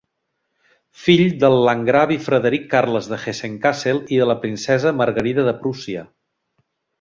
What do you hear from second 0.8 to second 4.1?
Fill del landgravi Frederic Carles de Hessen-Kassel